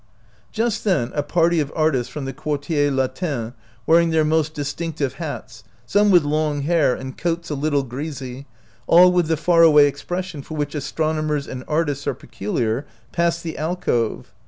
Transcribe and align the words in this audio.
Just 0.51 0.83
then 0.83 1.11
a 1.13 1.21
party 1.21 1.59
of 1.59 1.71
artists 1.75 2.11
from 2.11 2.25
the 2.25 2.33
Quartier 2.33 2.89
Latin, 2.89 3.53
wearing 3.85 4.09
their 4.09 4.25
most 4.25 4.55
distinc 4.55 4.95
tive 4.95 5.13
hats, 5.21 5.63
some 5.85 6.09
with 6.09 6.23
long 6.23 6.61
hair 6.63 6.95
and 6.95 7.15
coats 7.15 7.51
a 7.51 7.53
little 7.53 7.83
greasy, 7.83 8.47
all 8.87 9.11
with 9.11 9.27
the 9.27 9.37
far 9.37 9.61
away 9.61 9.85
expression 9.85 10.41
for 10.41 10.57
which 10.57 10.73
astronomers 10.73 11.45
and 11.47 11.63
artists 11.67 12.07
are 12.07 12.15
pecu 12.15 12.51
liar, 12.51 12.87
passed 13.11 13.43
the 13.43 13.55
alcove. 13.59 14.33